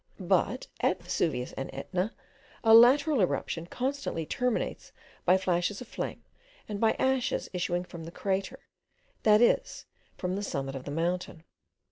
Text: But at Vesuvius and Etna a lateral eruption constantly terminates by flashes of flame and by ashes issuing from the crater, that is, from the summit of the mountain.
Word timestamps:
But 0.19 0.65
at 0.79 1.03
Vesuvius 1.03 1.53
and 1.53 1.69
Etna 1.71 2.11
a 2.63 2.73
lateral 2.73 3.21
eruption 3.21 3.67
constantly 3.67 4.25
terminates 4.25 4.91
by 5.25 5.37
flashes 5.37 5.79
of 5.79 5.87
flame 5.89 6.23
and 6.67 6.79
by 6.79 6.93
ashes 6.93 7.49
issuing 7.53 7.83
from 7.83 8.05
the 8.05 8.11
crater, 8.11 8.61
that 9.21 9.43
is, 9.43 9.85
from 10.17 10.35
the 10.35 10.41
summit 10.41 10.73
of 10.73 10.85
the 10.85 10.89
mountain. 10.91 11.43